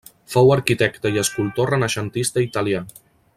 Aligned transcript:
Fou 0.35 0.47
arquitecte 0.53 1.11
i 1.17 1.21
escultor 1.23 1.71
renaixentista 1.73 2.45
italià. 2.51 2.83